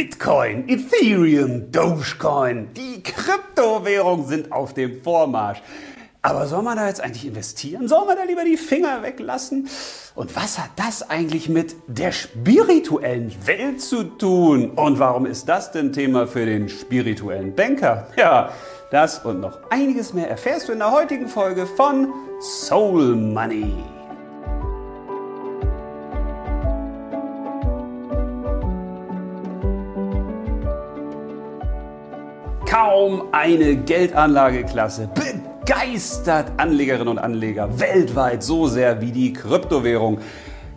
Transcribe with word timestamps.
Bitcoin, 0.00 0.66
Ethereum, 0.66 1.70
Dogecoin, 1.70 2.68
die 2.72 3.02
Kryptowährungen 3.02 4.26
sind 4.26 4.50
auf 4.50 4.72
dem 4.72 5.02
Vormarsch. 5.02 5.60
Aber 6.22 6.46
soll 6.46 6.62
man 6.62 6.78
da 6.78 6.88
jetzt 6.88 7.02
eigentlich 7.02 7.26
investieren? 7.26 7.86
Soll 7.86 8.06
man 8.06 8.16
da 8.16 8.22
lieber 8.22 8.42
die 8.42 8.56
Finger 8.56 9.02
weglassen? 9.02 9.68
Und 10.14 10.34
was 10.34 10.58
hat 10.58 10.70
das 10.76 11.10
eigentlich 11.10 11.50
mit 11.50 11.76
der 11.86 12.12
spirituellen 12.12 13.30
Welt 13.44 13.82
zu 13.82 14.04
tun? 14.04 14.70
Und 14.70 14.98
warum 14.98 15.26
ist 15.26 15.50
das 15.50 15.70
denn 15.70 15.92
Thema 15.92 16.26
für 16.26 16.46
den 16.46 16.70
spirituellen 16.70 17.54
Banker? 17.54 18.06
Ja, 18.16 18.52
das 18.90 19.18
und 19.18 19.40
noch 19.40 19.58
einiges 19.68 20.14
mehr 20.14 20.30
erfährst 20.30 20.68
du 20.68 20.72
in 20.72 20.78
der 20.78 20.92
heutigen 20.92 21.28
Folge 21.28 21.66
von 21.66 22.10
Soul 22.40 23.16
Money. 23.16 23.99
Kaum 32.70 33.24
eine 33.32 33.74
Geldanlageklasse 33.74 35.10
begeistert 35.12 36.52
Anlegerinnen 36.56 37.08
und 37.08 37.18
Anleger 37.18 37.80
weltweit 37.80 38.44
so 38.44 38.68
sehr 38.68 39.00
wie 39.00 39.10
die 39.10 39.32
Kryptowährung. 39.32 40.20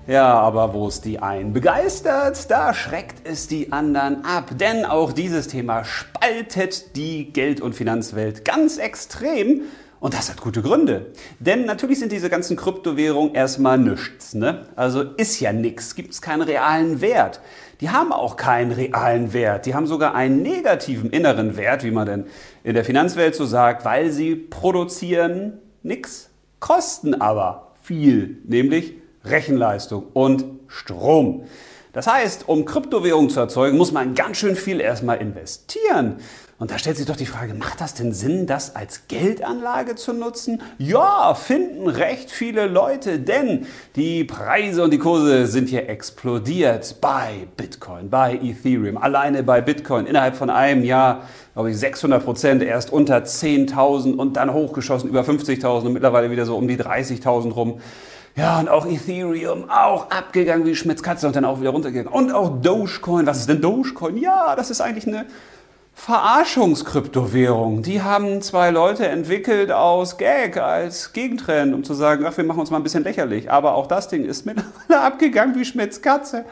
Ja, 0.07 0.33
aber 0.39 0.73
wo 0.73 0.87
es 0.87 1.01
die 1.01 1.19
einen 1.19 1.53
begeistert, 1.53 2.49
da 2.49 2.73
schreckt 2.73 3.27
es 3.27 3.47
die 3.47 3.71
anderen 3.71 4.25
ab. 4.25 4.57
Denn 4.59 4.85
auch 4.85 5.11
dieses 5.11 5.47
Thema 5.47 5.83
spaltet 5.83 6.95
die 6.95 7.31
Geld- 7.31 7.61
und 7.61 7.75
Finanzwelt 7.75 8.43
ganz 8.43 8.79
extrem. 8.79 9.61
Und 10.03 10.13
das 10.13 10.29
hat 10.29 10.41
gute 10.41 10.61
Gründe. 10.61 11.13
Denn 11.39 11.65
natürlich 11.65 11.99
sind 11.99 12.11
diese 12.11 12.29
ganzen 12.29 12.57
Kryptowährungen 12.57 13.35
erstmal 13.35 13.77
nichts. 13.77 14.33
Ne? 14.33 14.65
Also 14.75 15.01
ist 15.01 15.39
ja 15.39 15.53
nichts, 15.53 15.95
gibt 15.95 16.11
es 16.11 16.21
keinen 16.21 16.41
realen 16.41 16.99
Wert. 16.99 17.39
Die 17.79 17.89
haben 17.89 18.11
auch 18.11 18.35
keinen 18.35 18.73
realen 18.73 19.31
Wert. 19.31 19.65
Die 19.65 19.73
haben 19.73 19.87
sogar 19.87 20.13
einen 20.13 20.41
negativen 20.41 21.09
inneren 21.09 21.55
Wert, 21.55 21.85
wie 21.85 21.91
man 21.91 22.05
denn 22.05 22.25
in 22.65 22.73
der 22.73 22.83
Finanzwelt 22.83 23.33
so 23.33 23.45
sagt, 23.45 23.85
weil 23.85 24.11
sie 24.11 24.35
produzieren 24.35 25.59
nichts, 25.83 26.29
kosten 26.59 27.21
aber 27.21 27.71
viel, 27.81 28.39
nämlich 28.43 28.95
Rechenleistung 29.23 30.07
und 30.11 30.43
Strom. 30.67 31.45
Das 31.93 32.07
heißt, 32.07 32.49
um 32.49 32.65
Kryptowährungen 32.65 33.29
zu 33.29 33.39
erzeugen, 33.39 33.77
muss 33.77 33.93
man 33.93 34.15
ganz 34.15 34.37
schön 34.37 34.57
viel 34.57 34.81
erstmal 34.81 35.19
investieren. 35.19 36.17
Und 36.59 36.69
da 36.69 36.77
stellt 36.77 36.97
sich 36.97 37.07
doch 37.07 37.15
die 37.15 37.25
Frage, 37.25 37.55
macht 37.55 37.81
das 37.81 37.95
denn 37.95 38.13
Sinn, 38.13 38.45
das 38.45 38.75
als 38.75 39.07
Geldanlage 39.07 39.95
zu 39.95 40.13
nutzen? 40.13 40.61
Ja, 40.77 41.33
finden 41.33 41.89
recht 41.89 42.29
viele 42.29 42.67
Leute, 42.67 43.19
denn 43.19 43.65
die 43.95 44.23
Preise 44.23 44.83
und 44.83 44.91
die 44.91 44.99
Kurse 44.99 45.47
sind 45.47 45.69
hier 45.69 45.89
explodiert 45.89 46.97
bei 47.01 47.47
Bitcoin, 47.57 48.09
bei 48.11 48.35
Ethereum, 48.35 48.97
alleine 48.97 49.41
bei 49.41 49.61
Bitcoin 49.61 50.05
innerhalb 50.05 50.35
von 50.35 50.51
einem 50.51 50.83
Jahr, 50.83 51.23
glaube 51.53 51.71
ich, 51.71 51.77
600 51.77 52.23
Prozent, 52.23 52.61
erst 52.61 52.93
unter 52.93 53.17
10.000 53.17 54.13
und 54.13 54.37
dann 54.37 54.53
hochgeschossen 54.53 55.09
über 55.09 55.21
50.000 55.21 55.87
und 55.87 55.93
mittlerweile 55.93 56.29
wieder 56.29 56.45
so 56.45 56.55
um 56.55 56.67
die 56.67 56.77
30.000 56.77 57.51
rum. 57.51 57.79
Ja, 58.35 58.59
und 58.59 58.69
auch 58.69 58.85
Ethereum, 58.85 59.69
auch 59.69 60.09
abgegangen 60.09 60.65
wie 60.65 60.75
Schmitz 60.75 61.03
Katze 61.03 61.27
und 61.27 61.35
dann 61.35 61.45
auch 61.45 61.59
wieder 61.59 61.69
runtergegangen. 61.71 62.11
Und 62.11 62.31
auch 62.31 62.61
Dogecoin. 62.61 63.27
Was 63.27 63.39
ist 63.39 63.49
denn 63.49 63.61
Dogecoin? 63.61 64.17
Ja, 64.17 64.55
das 64.55 64.71
ist 64.71 64.81
eigentlich 64.81 65.07
eine 65.07 65.25
Verarschungskryptowährung. 65.93 67.81
Die 67.81 68.01
haben 68.01 68.41
zwei 68.41 68.71
Leute 68.71 69.07
entwickelt 69.07 69.71
aus 69.71 70.17
Gag 70.17 70.57
als 70.57 71.13
Gegentrend, 71.13 71.73
um 71.73 71.83
zu 71.83 71.93
sagen, 71.93 72.25
ach, 72.25 72.35
wir 72.35 72.43
machen 72.43 72.59
uns 72.59 72.71
mal 72.71 72.77
ein 72.77 72.83
bisschen 72.83 73.03
lächerlich. 73.03 73.49
Aber 73.49 73.75
auch 73.75 73.87
das 73.87 74.09
Ding 74.09 74.25
ist 74.25 74.45
mittlerweile 74.45 75.01
abgegangen 75.01 75.55
wie 75.55 75.65
Schmitz 75.65 76.01
Katze. 76.01 76.45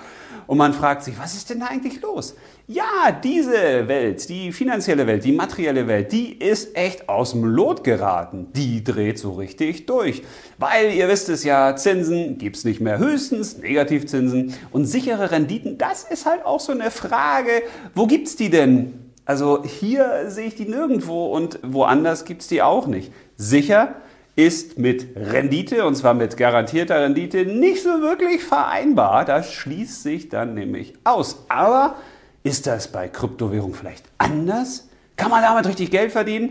Und 0.47 0.58
man 0.58 0.73
fragt 0.73 1.03
sich, 1.03 1.17
was 1.19 1.34
ist 1.34 1.50
denn 1.50 1.62
da 1.62 1.67
eigentlich 1.67 2.02
los? 2.02 2.36
Ja, 2.67 3.12
diese 3.23 3.88
Welt, 3.88 4.28
die 4.30 4.52
finanzielle 4.52 5.08
Welt, 5.08 5.23
die 5.23 5.31
materielle 5.31 5.88
Welt, 5.88 6.12
die 6.12 6.34
ist 6.34 6.75
echt 6.75 7.09
aus 7.09 7.31
dem 7.31 7.44
Lot 7.44 7.84
geraten. 7.84 8.47
Die 8.53 8.84
dreht 8.84 9.19
so 9.19 9.34
richtig 9.34 9.86
durch. 9.86 10.23
Weil 10.57 10.91
ihr 10.91 11.07
wisst 11.07 11.30
es 11.30 11.44
ja, 11.44 11.75
Zinsen 11.75 12.38
gibt 12.38 12.57
es 12.57 12.66
nicht 12.66 12.81
mehr, 12.81 12.97
höchstens 12.97 13.57
Negativzinsen. 13.57 14.53
Und 14.72 14.85
sichere 14.85 15.31
Renditen, 15.31 15.78
das 15.78 16.03
ist 16.03 16.25
halt 16.25 16.46
auch 16.46 16.59
so 16.59 16.72
eine 16.72 16.91
Frage, 16.91 17.63
wo 17.96 18.07
gibt 18.07 18.28
es 18.28 18.35
die 18.35 18.50
denn? 18.50 19.00
Also 19.25 19.63
hier 19.63 20.29
sehe 20.29 20.47
ich 20.47 20.55
die 20.55 20.65
nirgendwo 20.65 21.27
und 21.27 21.59
woanders 21.63 22.25
gibt 22.25 22.41
es 22.41 22.47
die 22.47 22.61
auch 22.61 22.87
nicht. 22.87 23.13
Sicher 23.37 23.95
ist 24.35 24.77
mit 24.77 25.15
Rendite, 25.15 25.85
und 25.85 25.95
zwar 25.95 26.13
mit 26.13 26.37
garantierter 26.37 27.01
Rendite, 27.01 27.45
nicht 27.45 27.83
so 27.83 28.01
wirklich 28.01 28.43
vereinbar. 28.43 29.25
Das 29.25 29.51
schließt 29.53 30.03
sich 30.03 30.29
dann 30.29 30.53
nämlich 30.53 30.93
aus. 31.03 31.45
Aber 31.49 31.95
ist 32.43 32.65
das 32.65 32.87
bei 32.87 33.07
Kryptowährung 33.07 33.73
vielleicht 33.73 34.05
anders? 34.17 34.87
Kann 35.15 35.29
man 35.29 35.43
damit 35.43 35.67
richtig 35.67 35.91
Geld 35.91 36.11
verdienen? 36.11 36.49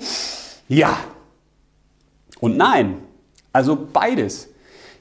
Ja. 0.69 0.97
Und 2.39 2.57
nein. 2.57 2.99
Also 3.53 3.77
beides. 3.93 4.49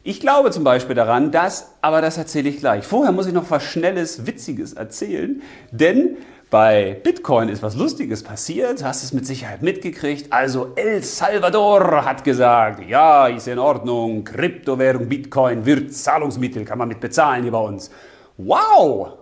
Ich 0.03 0.19
glaube 0.21 0.49
zum 0.49 0.63
Beispiel 0.63 0.95
daran, 0.95 1.31
dass, 1.31 1.73
aber 1.81 2.01
das 2.01 2.17
erzähle 2.17 2.49
ich 2.49 2.57
gleich. 2.57 2.85
Vorher 2.85 3.11
muss 3.11 3.27
ich 3.27 3.33
noch 3.33 3.51
was 3.51 3.63
Schnelles, 3.63 4.25
Witziges 4.25 4.73
erzählen, 4.73 5.41
denn 5.71 6.17
bei 6.49 6.99
Bitcoin 7.03 7.49
ist 7.49 7.61
was 7.61 7.75
Lustiges 7.75 8.23
passiert, 8.23 8.83
hast 8.83 9.03
es 9.03 9.13
mit 9.13 9.25
Sicherheit 9.25 9.61
mitgekriegt. 9.61 10.33
Also 10.33 10.71
El 10.75 11.03
Salvador 11.03 12.03
hat 12.03 12.23
gesagt, 12.23 12.87
ja, 12.87 13.27
ist 13.27 13.47
in 13.47 13.59
Ordnung, 13.59 14.23
Kryptowährung 14.23 15.07
Bitcoin 15.07 15.65
wird 15.65 15.93
Zahlungsmittel, 15.93 16.65
kann 16.65 16.79
man 16.79 16.87
mit 16.87 16.99
bezahlen 16.99 17.43
hier 17.43 17.51
bei 17.51 17.59
uns. 17.59 17.91
Wow, 18.37 19.17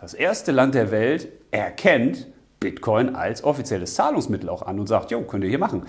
das 0.00 0.14
erste 0.14 0.52
Land 0.52 0.74
der 0.74 0.90
Welt 0.90 1.28
erkennt 1.50 2.28
Bitcoin 2.58 3.14
als 3.16 3.44
offizielles 3.44 3.94
Zahlungsmittel 3.94 4.48
auch 4.48 4.62
an 4.62 4.80
und 4.80 4.86
sagt, 4.86 5.10
jo, 5.10 5.20
könnt 5.22 5.44
ihr 5.44 5.50
hier 5.50 5.58
machen. 5.58 5.82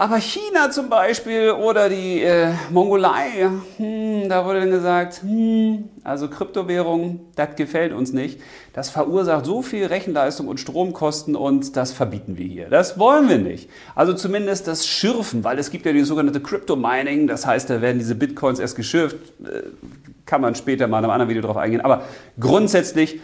Aber 0.00 0.20
China 0.20 0.70
zum 0.70 0.88
Beispiel 0.88 1.50
oder 1.50 1.88
die 1.88 2.22
äh, 2.22 2.52
Mongolei, 2.70 3.50
hm, 3.78 4.28
da 4.28 4.44
wurde 4.44 4.60
dann 4.60 4.70
gesagt, 4.70 5.22
hm, 5.22 5.88
also 6.04 6.28
Kryptowährung, 6.28 7.18
das 7.34 7.56
gefällt 7.56 7.92
uns 7.92 8.12
nicht. 8.12 8.40
Das 8.74 8.90
verursacht 8.90 9.44
so 9.44 9.60
viel 9.60 9.86
Rechenleistung 9.86 10.46
und 10.46 10.60
Stromkosten 10.60 11.34
und 11.34 11.76
das 11.76 11.90
verbieten 11.92 12.38
wir 12.38 12.46
hier. 12.46 12.68
Das 12.68 13.00
wollen 13.00 13.28
wir 13.28 13.38
nicht. 13.38 13.68
Also 13.96 14.12
zumindest 14.12 14.68
das 14.68 14.86
Schürfen, 14.86 15.42
weil 15.42 15.58
es 15.58 15.72
gibt 15.72 15.84
ja 15.84 15.92
die 15.92 16.04
sogenannte 16.04 16.38
Crypto 16.38 16.76
Mining, 16.76 17.26
das 17.26 17.44
heißt, 17.44 17.68
da 17.68 17.82
werden 17.82 17.98
diese 17.98 18.14
Bitcoins 18.14 18.60
erst 18.60 18.76
geschürft. 18.76 19.16
Äh, 19.42 19.62
kann 20.26 20.40
man 20.40 20.54
später 20.54 20.86
mal 20.86 20.98
in 20.98 21.06
einem 21.06 21.10
anderen 21.10 21.28
Video 21.28 21.42
drauf 21.42 21.56
eingehen. 21.56 21.80
Aber 21.80 22.04
grundsätzlich 22.38 23.18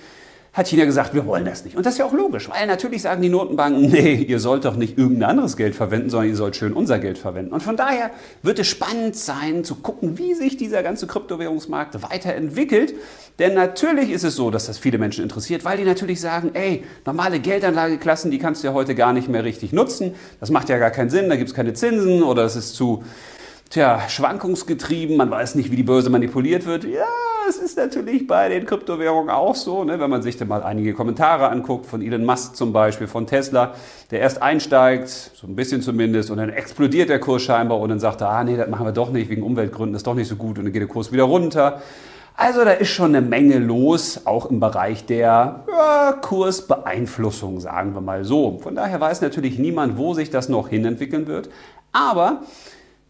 hat 0.55 0.69
China 0.69 0.85
gesagt, 0.85 1.15
wir 1.15 1.27
wollen 1.27 1.45
das 1.45 1.65
nicht. 1.65 1.77
Und 1.77 1.85
das 1.85 1.95
ist 1.95 1.99
ja 1.99 2.05
auch 2.05 2.13
logisch, 2.13 2.49
weil 2.49 2.67
natürlich 2.69 3.03
sagen 3.03 3.21
die 3.21 3.29
Notenbanken, 3.29 3.83
nee, 3.91 4.15
ihr 4.15 4.39
sollt 4.39 4.65
doch 4.65 4.77
nicht 4.77 4.97
irgendein 4.97 5.31
anderes 5.31 5.57
Geld 5.57 5.75
verwenden, 5.75 6.11
sondern 6.11 6.31
ihr 6.31 6.37
sollt 6.37 6.55
schön 6.55 6.73
unser 6.73 7.01
Geld 7.01 7.19
verwenden. 7.19 7.53
Und 7.53 7.63
von 7.63 7.77
daher 7.77 8.13
wird 8.43 8.61
es 8.61 8.69
spannend 8.69 9.17
sein, 9.17 9.65
zu 9.65 9.75
gucken, 9.75 10.17
wie 10.17 10.35
sich 10.35 10.57
dieser 10.57 10.85
ganze 10.85 11.09
Kryptowährungsmarkt 11.09 12.01
weiterentwickelt. 12.03 12.95
Denn 13.41 13.55
natürlich 13.55 14.11
ist 14.11 14.23
es 14.23 14.37
so, 14.37 14.53
dass 14.53 14.67
das 14.67 14.79
viele 14.79 14.97
Menschen 14.99 15.25
interessiert, 15.25 15.65
weil 15.65 15.77
die 15.77 15.85
natürlich 15.85 16.21
sagen, 16.21 16.53
ey, 16.55 16.85
normale 17.05 17.41
Geldanlageklassen, 17.41 18.31
die 18.31 18.39
kannst 18.39 18.63
du 18.63 18.69
ja 18.69 18.75
heute 18.75 18.95
gar 18.95 19.13
nicht 19.13 19.29
mehr 19.29 19.43
richtig 19.43 19.73
nutzen. 19.73 20.15
Das 20.39 20.51
macht 20.51 20.69
ja 20.69 20.79
gar 20.79 20.93
keinen 20.93 21.11
Sinn, 21.11 21.29
da 21.29 21.35
gibt 21.35 21.49
es 21.49 21.55
keine 21.55 21.73
Zinsen 21.73 22.23
oder 22.23 22.45
es 22.45 22.55
ist 22.55 22.77
zu 22.77 23.03
tja, 23.75 24.09
schwankungsgetrieben, 24.09 25.17
man 25.17 25.33
weiß 25.33 25.57
nicht, 25.57 25.73
wie 25.73 25.77
die 25.77 25.83
Börse 25.83 26.09
manipuliert 26.09 26.65
wird. 26.65 26.85
Ja, 26.85 27.09
es 27.49 27.57
ist 27.57 27.77
natürlich 27.77 28.25
bei 28.25 28.49
den 28.49 28.67
Kryptowährungen 28.67 29.31
auch 29.31 29.57
so, 29.57 29.83
ne? 29.83 29.99
wenn 29.99 30.09
man 30.09 30.23
sich 30.23 30.37
dann 30.37 30.47
mal 30.47 30.63
einige 30.63 30.95
Kommentare 30.95 31.49
anguckt, 31.49 31.85
von 31.87 32.01
Elon 32.01 32.25
Musk 32.25 32.55
zum 32.55 32.73
Beispiel, 32.73 33.09
von 33.09 33.27
Tesla, 33.27 33.75
der 34.13 34.21
erst 34.21 34.41
einsteigt, 34.41 35.09
so 35.09 35.49
ein 35.49 35.57
bisschen 35.57 35.83
zumindest, 35.83 36.31
und 36.31 36.37
dann 36.37 36.51
explodiert 36.51 37.09
der 37.09 37.19
Kurs 37.19 37.43
scheinbar 37.43 37.81
und 37.81 37.89
dann 37.89 37.99
sagt 37.99 38.21
er, 38.21 38.29
ah 38.31 38.45
nee, 38.45 38.57
das 38.57 38.69
machen 38.69 38.87
wir 38.87 38.93
doch 38.93 39.11
nicht, 39.11 39.29
wegen 39.29 39.43
Umweltgründen, 39.43 39.97
ist 39.97 40.07
doch 40.07 40.15
nicht 40.15 40.29
so 40.29 40.37
gut 40.37 40.57
und 40.59 40.67
dann 40.67 40.73
geht 40.73 40.83
der 40.83 40.89
Kurs 40.89 41.11
wieder 41.11 41.25
runter. 41.25 41.83
Also 42.37 42.65
da 42.65 42.71
ist 42.71 42.91
schon 42.91 43.17
eine 43.17 43.27
Menge 43.27 43.59
los, 43.59 44.21
auch 44.25 44.47
im 44.51 44.61
Bereich 44.61 45.05
der 45.07 45.65
ja, 45.69 46.13
Kursbeeinflussung, 46.13 47.59
sagen 47.59 47.95
wir 47.95 48.01
mal 48.01 48.25
so. 48.25 48.61
Von 48.63 48.77
daher 48.77 49.01
weiß 49.01 49.21
natürlich 49.21 49.59
niemand, 49.59 49.99
wo 49.99 50.15
sich 50.15 50.31
das 50.31 50.49
noch 50.49 50.69
hinentwickeln 50.69 51.27
wird. 51.27 51.51
Aber 51.91 52.43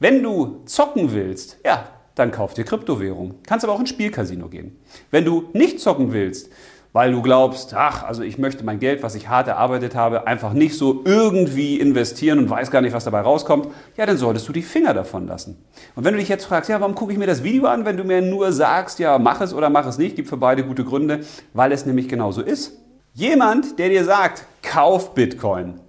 wenn 0.05 0.23
du 0.23 0.61
zocken 0.67 1.15
willst, 1.15 1.57
ja, 1.65 1.89
dann 2.15 2.31
kauf 2.31 2.53
dir 2.53 2.65
Kryptowährung. 2.65 3.37
Kannst 3.47 3.65
aber 3.65 3.73
auch 3.73 3.81
ins 3.81 3.89
Spielcasino 3.89 4.49
gehen. 4.49 4.77
Wenn 5.11 5.25
du 5.25 5.49
nicht 5.55 5.81
zocken 5.81 6.13
willst, 6.13 6.51
weil 6.93 7.13
du 7.13 7.23
glaubst, 7.23 7.73
ach, 7.73 8.03
also 8.03 8.23
ich 8.23 8.37
möchte 8.37 8.67
mein 8.67 8.81
Geld, 8.81 9.03
was 9.03 9.15
ich 9.15 9.31
hart 9.31 9.49
erarbeitet 9.49 9.95
habe, 9.95 10.27
einfach 10.27 10.53
nicht 10.53 10.77
so 10.77 11.01
irgendwie 11.07 11.81
investieren 11.81 12.39
und 12.39 12.51
weiß 12.51 12.71
gar 12.71 12.83
nicht, 12.83 12.93
was 12.93 13.05
dabei 13.05 13.23
rauskommt, 13.23 13.69
ja, 13.97 14.05
dann 14.05 14.19
solltest 14.19 14.47
du 14.47 14.53
die 14.53 14.61
Finger 14.61 14.93
davon 14.93 15.27
lassen. 15.27 15.65
Und 15.95 16.05
wenn 16.05 16.13
du 16.13 16.21
dich 16.21 16.29
jetzt 16.29 16.45
fragst, 16.45 16.69
ja, 16.69 16.79
warum 16.83 16.95
gucke 16.95 17.15
ich 17.15 17.19
mir 17.19 17.27
das 17.27 17.43
Video 17.43 17.65
an, 17.65 17.87
wenn 17.87 17.97
du 17.97 18.05
mir 18.05 18.21
nur 18.21 18.53
sagst, 18.53 18.99
ja, 18.99 19.19
mach 19.19 19.41
es 19.41 19.55
oder 19.55 19.71
mach 19.71 19.87
es 19.87 19.97
nicht, 19.97 20.17
gibt 20.17 20.29
für 20.29 20.37
beide 20.37 20.65
gute 20.65 20.85
Gründe, 20.85 21.21
weil 21.55 21.73
es 21.73 21.87
nämlich 21.87 22.11
genauso 22.11 22.43
ist. 22.43 22.77
Jemand, 23.15 23.79
der 23.79 23.89
dir 23.89 24.05
sagt, 24.05 24.45
kauf 24.61 25.15
Bitcoin 25.15 25.81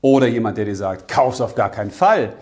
oder 0.00 0.26
jemand, 0.26 0.58
der 0.58 0.64
dir 0.64 0.74
sagt, 0.74 1.06
kauf 1.06 1.34
es 1.34 1.40
auf 1.40 1.54
gar 1.54 1.70
keinen 1.70 1.92
Fall, 1.92 2.32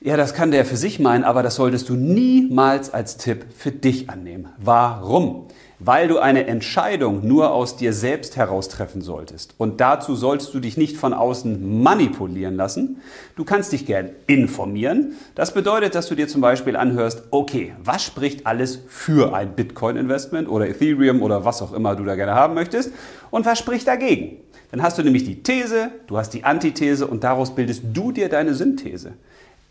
ja, 0.00 0.16
das 0.16 0.34
kann 0.34 0.50
der 0.50 0.64
für 0.64 0.76
sich 0.76 1.00
meinen, 1.00 1.24
aber 1.24 1.42
das 1.42 1.56
solltest 1.56 1.88
du 1.88 1.94
niemals 1.94 2.92
als 2.92 3.16
Tipp 3.16 3.46
für 3.56 3.72
dich 3.72 4.10
annehmen. 4.10 4.48
Warum? 4.58 5.48
weil 5.80 6.08
du 6.08 6.18
eine 6.18 6.46
Entscheidung 6.46 7.26
nur 7.26 7.52
aus 7.52 7.76
dir 7.76 7.92
selbst 7.92 8.36
heraus 8.36 8.68
treffen 8.68 9.00
solltest. 9.00 9.54
Und 9.58 9.80
dazu 9.80 10.16
sollst 10.16 10.52
du 10.52 10.60
dich 10.60 10.76
nicht 10.76 10.96
von 10.96 11.14
außen 11.14 11.82
manipulieren 11.82 12.56
lassen. 12.56 13.00
Du 13.36 13.44
kannst 13.44 13.72
dich 13.72 13.86
gern 13.86 14.10
informieren. 14.26 15.14
Das 15.34 15.54
bedeutet, 15.54 15.94
dass 15.94 16.08
du 16.08 16.14
dir 16.14 16.26
zum 16.28 16.40
Beispiel 16.40 16.76
anhörst, 16.76 17.24
okay, 17.30 17.74
was 17.82 18.02
spricht 18.02 18.46
alles 18.46 18.80
für 18.88 19.34
ein 19.34 19.54
Bitcoin-Investment 19.54 20.48
oder 20.48 20.68
Ethereum 20.68 21.22
oder 21.22 21.44
was 21.44 21.62
auch 21.62 21.72
immer 21.72 21.94
du 21.94 22.04
da 22.04 22.16
gerne 22.16 22.34
haben 22.34 22.54
möchtest 22.54 22.92
und 23.30 23.46
was 23.46 23.58
spricht 23.58 23.86
dagegen. 23.86 24.38
Dann 24.70 24.82
hast 24.82 24.98
du 24.98 25.02
nämlich 25.02 25.24
die 25.24 25.42
These, 25.42 25.90
du 26.08 26.18
hast 26.18 26.30
die 26.30 26.44
Antithese 26.44 27.06
und 27.06 27.24
daraus 27.24 27.54
bildest 27.54 27.84
du 27.92 28.12
dir 28.12 28.28
deine 28.28 28.54
Synthese. 28.54 29.14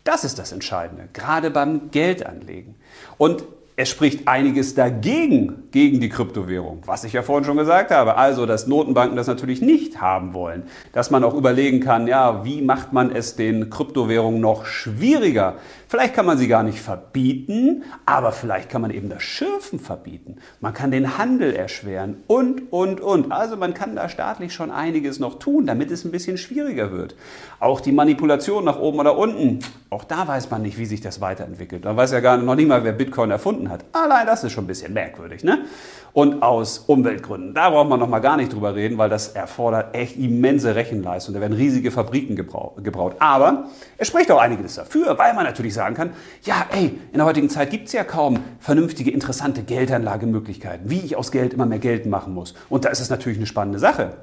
Das 0.08 0.24
ist 0.24 0.38
das 0.38 0.52
Entscheidende, 0.52 1.10
gerade 1.12 1.50
beim 1.50 1.90
Geldanlegen. 1.90 2.76
Und 3.18 3.44
es 3.80 3.88
spricht 3.88 4.26
einiges 4.26 4.74
dagegen, 4.74 5.68
gegen 5.70 6.00
die 6.00 6.08
Kryptowährung, 6.08 6.82
was 6.86 7.04
ich 7.04 7.12
ja 7.12 7.22
vorhin 7.22 7.44
schon 7.44 7.58
gesagt 7.58 7.92
habe. 7.92 8.16
Also, 8.16 8.44
dass 8.44 8.66
Notenbanken 8.66 9.16
das 9.16 9.28
natürlich 9.28 9.60
nicht 9.60 10.00
haben 10.00 10.34
wollen. 10.34 10.64
Dass 10.92 11.12
man 11.12 11.22
auch 11.22 11.34
überlegen 11.34 11.78
kann, 11.78 12.08
ja, 12.08 12.44
wie 12.44 12.60
macht 12.60 12.92
man 12.92 13.14
es 13.14 13.36
den 13.36 13.70
Kryptowährungen 13.70 14.40
noch 14.40 14.66
schwieriger? 14.66 15.58
Vielleicht 15.86 16.14
kann 16.14 16.26
man 16.26 16.36
sie 16.36 16.48
gar 16.48 16.64
nicht 16.64 16.80
verbieten, 16.80 17.84
aber 18.04 18.32
vielleicht 18.32 18.68
kann 18.68 18.82
man 18.82 18.90
eben 18.90 19.08
das 19.08 19.22
Schürfen 19.22 19.78
verbieten. 19.78 20.36
Man 20.60 20.74
kann 20.74 20.90
den 20.90 21.16
Handel 21.16 21.54
erschweren 21.54 22.16
und, 22.26 22.72
und, 22.72 23.00
und. 23.00 23.30
Also 23.30 23.56
man 23.56 23.74
kann 23.74 23.94
da 23.94 24.08
staatlich 24.08 24.52
schon 24.52 24.70
einiges 24.70 25.20
noch 25.20 25.38
tun, 25.38 25.66
damit 25.66 25.90
es 25.90 26.04
ein 26.04 26.10
bisschen 26.10 26.36
schwieriger 26.36 26.90
wird. 26.90 27.14
Auch 27.60 27.80
die 27.80 27.92
Manipulation 27.92 28.64
nach 28.64 28.78
oben 28.78 28.98
oder 28.98 29.16
unten, 29.16 29.60
auch 29.90 30.04
da 30.04 30.28
weiß 30.28 30.50
man 30.50 30.60
nicht, 30.60 30.76
wie 30.76 30.84
sich 30.84 31.00
das 31.00 31.22
weiterentwickelt. 31.22 31.84
Man 31.84 31.96
weiß 31.96 32.12
ja 32.12 32.20
gar 32.20 32.36
noch 32.36 32.54
nicht 32.54 32.68
mal, 32.68 32.84
wer 32.84 32.92
Bitcoin 32.92 33.30
erfunden 33.68 33.70
hat. 33.70 33.84
Allein 33.92 34.26
das 34.26 34.44
ist 34.44 34.52
schon 34.52 34.64
ein 34.64 34.66
bisschen 34.66 34.92
merkwürdig. 34.92 35.44
Ne? 35.44 35.64
Und 36.12 36.42
aus 36.42 36.78
Umweltgründen, 36.78 37.54
da 37.54 37.70
braucht 37.70 37.88
man 37.88 38.00
noch 38.00 38.08
mal 38.08 38.18
gar 38.18 38.36
nicht 38.36 38.52
drüber 38.52 38.74
reden, 38.74 38.98
weil 38.98 39.08
das 39.10 39.28
erfordert 39.28 39.94
echt 39.94 40.16
immense 40.16 40.74
Rechenleistung. 40.74 41.34
Da 41.34 41.40
werden 41.40 41.52
riesige 41.52 41.90
Fabriken 41.90 42.34
gebraut. 42.34 43.16
Aber 43.18 43.68
es 43.98 44.08
spricht 44.08 44.30
auch 44.30 44.40
einiges 44.40 44.74
dafür, 44.74 45.18
weil 45.18 45.34
man 45.34 45.44
natürlich 45.44 45.74
sagen 45.74 45.94
kann, 45.94 46.10
ja, 46.42 46.66
ey, 46.74 46.98
in 47.12 47.18
der 47.18 47.24
heutigen 47.24 47.50
Zeit 47.50 47.70
gibt 47.70 47.86
es 47.86 47.92
ja 47.92 48.04
kaum 48.04 48.38
vernünftige, 48.58 49.10
interessante 49.10 49.62
Geldanlagemöglichkeiten, 49.62 50.90
wie 50.90 51.00
ich 51.00 51.16
aus 51.16 51.30
Geld 51.30 51.52
immer 51.52 51.66
mehr 51.66 51.78
Geld 51.78 52.06
machen 52.06 52.34
muss. 52.34 52.54
Und 52.68 52.84
da 52.84 52.88
ist 52.88 53.00
es 53.00 53.10
natürlich 53.10 53.38
eine 53.38 53.46
spannende 53.46 53.78
Sache. 53.78 54.14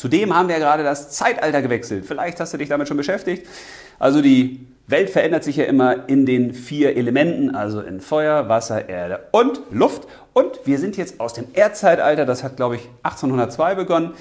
Zudem 0.00 0.34
haben 0.34 0.48
wir 0.48 0.54
ja 0.56 0.60
gerade 0.60 0.82
das 0.82 1.10
Zeitalter 1.10 1.60
gewechselt. 1.60 2.06
Vielleicht 2.06 2.40
hast 2.40 2.54
du 2.54 2.56
dich 2.56 2.70
damit 2.70 2.88
schon 2.88 2.96
beschäftigt. 2.96 3.46
Also 3.98 4.22
die 4.22 4.66
Welt 4.86 5.10
verändert 5.10 5.44
sich 5.44 5.56
ja 5.56 5.64
immer 5.64 6.08
in 6.08 6.24
den 6.24 6.54
vier 6.54 6.96
Elementen, 6.96 7.54
also 7.54 7.82
in 7.82 8.00
Feuer, 8.00 8.48
Wasser, 8.48 8.88
Erde 8.88 9.20
und 9.30 9.60
Luft. 9.70 10.08
Und 10.32 10.58
wir 10.64 10.78
sind 10.78 10.96
jetzt 10.96 11.20
aus 11.20 11.34
dem 11.34 11.48
Erdzeitalter, 11.52 12.24
das 12.24 12.42
hat 12.42 12.56
glaube 12.56 12.76
ich 12.76 12.88
1802 13.02 13.74
begonnen, 13.74 14.14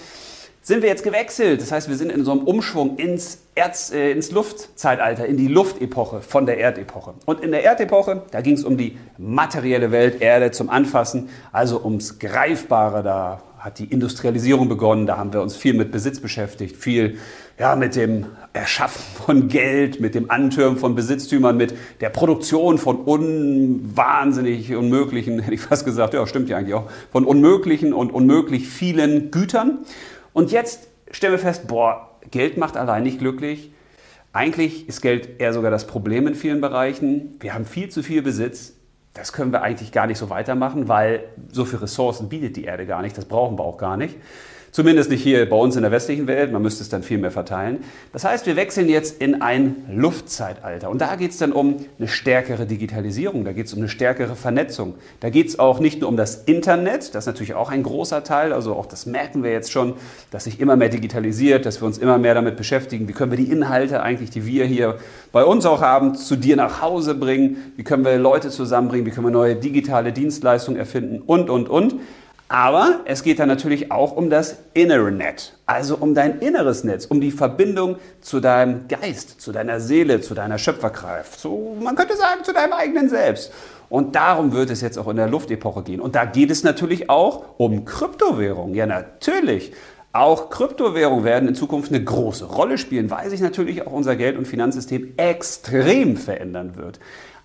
sind 0.62 0.82
wir 0.82 0.90
jetzt 0.90 1.06
gewechselt. 1.06 1.62
Das 1.62 1.72
heißt, 1.72 1.88
wir 1.88 1.96
sind 1.96 2.12
in 2.12 2.26
so 2.26 2.32
einem 2.32 2.42
Umschwung 2.42 2.98
ins, 2.98 3.38
Erz, 3.56 3.94
äh, 3.94 4.12
ins 4.12 4.32
Luftzeitalter, 4.32 5.28
in 5.28 5.38
die 5.38 5.48
Luftepoche 5.48 6.20
von 6.20 6.46
der 6.46 6.58
Erdepoche. 6.58 7.14
Und 7.26 7.40
in 7.40 7.52
der 7.52 7.64
Erdepoche, 7.64 8.24
da 8.32 8.42
ging 8.42 8.56
es 8.56 8.66
um 8.66 8.76
die 8.76 8.98
materielle 9.18 9.94
Welt, 9.94 10.22
Erde 10.22 10.52
zum 10.52 10.70
Anfassen, 10.70 11.30
also 11.54 11.82
ums 11.86 12.20
Greifbare. 12.20 13.02
Da 13.02 13.42
hat 13.60 13.80
die 13.80 13.86
Industrialisierung 13.86 14.70
begonnen, 14.70 15.06
da 15.06 15.18
haben 15.18 15.34
wir 15.34 15.42
uns 15.42 15.56
viel 15.56 15.74
mit 15.74 15.92
Besitz 15.92 16.20
beschäftigt, 16.20 16.78
viel 16.78 17.18
ja, 17.60 17.76
mit 17.76 17.96
dem 17.96 18.28
Erschaffen 18.54 19.04
von 19.26 19.48
Geld, 19.50 20.00
mit 20.00 20.16
dem 20.16 20.32
Antürmen 20.32 20.78
von 20.78 20.96
Besitztümern, 20.96 21.58
mit 21.58 21.76
der 22.00 22.10
Produktion 22.10 22.78
von 22.78 22.98
unwahnsinnig 22.98 24.74
unmöglichen, 24.74 25.40
hätte 25.42 25.54
ich 25.54 25.62
fast 25.62 25.86
gesagt, 25.86 26.14
ja, 26.14 26.26
stimmt 26.26 26.50
ja 26.50 26.58
eigentlich 26.58 26.74
auch, 26.74 26.90
von 27.12 27.26
unmöglichen 27.26 27.94
und 27.94 28.14
unmöglich 28.14 28.68
vielen 28.70 29.30
Gütern. 29.30 29.80
Und 30.32 30.52
jetzt 30.52 30.88
stellen 31.12 31.34
wir 31.34 31.40
fest, 31.40 31.68
boah, 31.68 32.18
Geld 32.32 32.58
macht 32.58 32.78
allein 32.78 33.04
nicht 33.04 33.20
glücklich. 33.20 33.72
Eigentlich 34.32 34.88
ist 34.88 35.02
Geld 35.02 35.40
eher 35.40 35.54
sogar 35.54 35.72
das 35.72 35.86
Problem 35.88 36.28
in 36.28 36.36
vielen 36.36 36.62
Bereichen. 36.62 37.36
Wir 37.40 37.54
haben 37.54 37.66
viel 37.66 37.90
zu 37.90 38.04
viel 38.04 38.22
Besitz. 38.22 38.79
Das 39.14 39.34
können 39.34 39.52
wir 39.52 39.62
eigentlich 39.62 39.92
gar 39.92 40.08
nicht 40.08 40.18
so 40.18 40.30
weitermachen, 40.30 40.88
weil 40.88 41.30
so 41.52 41.66
viele 41.66 41.84
Ressourcen 41.84 42.30
bietet 42.30 42.56
die 42.56 42.66
Erde 42.66 42.86
gar 42.86 43.02
nicht. 43.02 43.18
Das 43.18 43.26
brauchen 43.26 43.58
wir 43.58 43.64
auch 43.64 43.78
gar 43.78 43.98
nicht. 43.98 44.16
Zumindest 44.72 45.10
nicht 45.10 45.24
hier 45.24 45.50
bei 45.50 45.56
uns 45.56 45.76
in 45.76 45.82
der 45.82 45.92
westlichen 45.92 46.28
Welt, 46.28 46.52
man 46.52 46.62
müsste 46.62 46.84
es 46.84 46.90
dann 46.90 47.02
viel 47.02 47.18
mehr 47.18 47.32
verteilen. 47.32 47.84
Das 48.14 48.24
heißt, 48.24 48.46
wir 48.46 48.56
wechseln 48.56 48.88
jetzt 48.88 49.22
in 49.22 49.42
ein 49.42 49.76
Luftzeitalter. 49.92 50.90
Und 50.90 51.02
da 51.02 51.16
geht 51.16 51.32
es 51.32 51.38
dann 51.38 51.52
um 51.52 51.78
eine 51.98 52.08
stärkere 52.08 52.66
Digitalisierung, 52.66 53.46
da 53.46 53.54
geht 53.54 53.66
es 53.66 53.74
um 53.74 53.80
eine 53.80 53.90
stärkere 53.90 54.36
Vernetzung. 54.36 54.96
Da 55.22 55.30
geht 55.30 55.48
es 55.48 55.60
auch 55.60 55.80
nicht 55.80 56.02
nur 56.02 56.10
um 56.10 56.18
das 56.18 56.44
Internet, 56.44 57.16
das 57.16 57.24
ist 57.24 57.28
natürlich 57.28 57.56
auch 57.56 57.70
ein 57.70 57.84
großer 57.84 58.24
Teil, 58.24 58.54
also 58.54 58.76
auch 58.76 58.86
das 58.86 59.06
merken 59.06 59.44
wir 59.44 59.52
jetzt 59.52 59.72
schon, 59.72 59.94
dass 60.32 60.44
sich 60.44 60.60
immer 60.60 60.76
mehr 60.76 60.90
digitalisiert, 60.90 61.66
dass 61.66 61.82
wir 61.82 61.88
uns 61.88 61.98
immer 61.98 62.18
mehr 62.18 62.36
damit 62.36 62.56
beschäftigen, 62.56 63.08
wie 63.08 63.14
können 63.14 63.32
wir 63.32 63.38
die 63.38 63.52
Inhalte 63.52 64.04
eigentlich, 64.04 64.30
die 64.30 64.46
wir 64.46 64.66
hier 64.66 64.98
bei 65.32 65.44
uns 65.44 65.66
auch 65.66 65.82
haben, 65.82 66.16
zu 66.16 66.36
dir 66.36 66.56
nach 66.56 66.82
Hause 66.82 67.16
bringen, 67.16 67.74
wie 67.76 67.84
können 67.84 68.06
wir 68.06 68.18
Leute 68.18 68.50
zusammenbringen, 68.50 69.06
wie 69.06 69.12
können 69.12 69.28
wir 69.28 69.32
neue 69.32 69.56
digitale 69.56 70.14
Dienstleistungen 70.14 70.80
erfinden 70.80 71.22
und, 71.26 71.50
und, 71.50 71.70
und. 71.70 71.96
Aber 72.52 73.02
es 73.06 73.22
geht 73.22 73.38
dann 73.38 73.48
natürlich 73.48 73.92
auch 73.92 74.18
um 74.18 74.32
das 74.32 74.58
innere 74.74 75.12
Net, 75.12 75.54
also 75.68 75.96
um 75.96 76.16
dein 76.16 76.40
inneres 76.40 76.84
Netz, 76.84 77.06
um 77.06 77.22
die 77.22 77.30
Verbindung 77.30 77.98
zu 78.22 78.40
deinem 78.40 78.88
Geist, 78.88 79.40
zu 79.40 79.52
deiner 79.52 79.80
Seele, 79.80 80.20
zu 80.22 80.34
deiner 80.34 80.58
Schöpferkraft, 80.58 81.40
zu, 81.40 81.78
man 81.80 81.96
könnte 81.96 82.18
sagen, 82.18 82.44
zu 82.44 82.52
deinem 82.52 82.74
eigenen 82.74 83.08
Selbst. 83.08 83.54
Und 83.88 84.16
darum 84.16 84.52
wird 84.52 84.72
es 84.72 84.82
jetzt 84.82 84.98
auch 84.98 85.08
in 85.08 85.18
der 85.18 85.28
Luftepoche 85.28 85.84
gehen. 85.84 86.00
Und 86.00 86.16
da 86.16 86.26
geht 86.26 86.50
es 86.50 86.64
natürlich 86.64 87.08
auch 87.10 87.46
um 87.58 87.86
Kryptowährungen. 87.86 88.74
Ja, 88.74 88.88
natürlich. 88.88 89.72
Auch 90.12 90.50
Kryptowährungen 90.50 91.24
werden 91.24 91.50
in 91.50 91.56
Zukunft 91.56 91.92
eine 91.92 92.04
große 92.04 92.46
Rolle 92.46 92.80
spielen, 92.80 93.12
weil 93.12 93.30
sich 93.30 93.42
natürlich 93.42 93.86
auch 93.86 93.92
unser 93.92 94.16
Geld- 94.16 94.38
und 94.38 94.48
Finanzsystem 94.48 95.14
extrem 95.18 96.18
verändern 96.18 96.76
wird. 96.76 97.00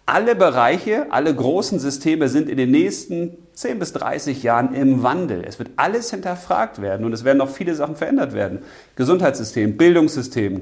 Alle 0.07 0.35
Bereiche, 0.35 1.07
alle 1.11 1.35
großen 1.35 1.79
Systeme 1.79 2.29
sind 2.29 2.51
in 2.51 2.59
den 2.59 2.71
nächsten 2.71 3.39
10 3.55 3.79
bis 3.79 3.95
30 3.95 4.43
Jahren 4.43 4.75
im 4.75 5.03
Wandel. 5.03 5.43
Es 5.47 5.59
wird 5.59 5.71
alles 5.77 6.11
hinterfragt 6.11 6.83
werden 6.83 7.07
und 7.07 7.15
es 7.15 7.25
werden 7.25 7.39
noch 7.39 7.49
viele 7.49 7.75
Sachen 7.75 7.97
verändert 7.97 8.35
werden. 8.35 8.59
Gesundheitssystem, 8.97 9.79
Bildungssystem, 9.79 10.61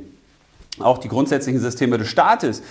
auch 0.78 0.98
die 0.98 1.08
grundsätzlichen 1.08 1.60
Systeme 1.60 1.98
des 1.98 2.08
Staates, 2.08 2.62